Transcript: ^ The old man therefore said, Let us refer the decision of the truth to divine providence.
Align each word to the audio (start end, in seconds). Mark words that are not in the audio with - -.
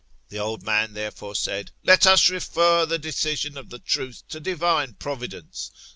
^ 0.25 0.29
The 0.29 0.39
old 0.39 0.63
man 0.63 0.93
therefore 0.95 1.35
said, 1.35 1.69
Let 1.83 2.07
us 2.07 2.27
refer 2.27 2.87
the 2.87 2.97
decision 2.97 3.55
of 3.55 3.69
the 3.69 3.77
truth 3.77 4.23
to 4.29 4.39
divine 4.39 4.95
providence. 4.95 5.69